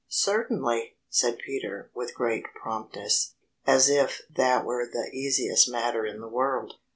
"Certainly!" 0.07 0.97
said 1.11 1.37
Peter 1.45 1.83
Mink 1.83 1.95
with 1.95 2.15
great 2.15 2.45
promptness, 2.59 3.35
as 3.67 3.87
if 3.87 4.23
that 4.35 4.65
were 4.65 4.87
the 4.87 5.11
easiest 5.13 5.69
matter 5.69 6.07
in 6.07 6.21
the 6.21 6.27
world. 6.27 6.77